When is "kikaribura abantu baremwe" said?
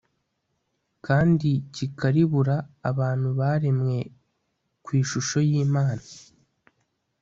1.75-3.97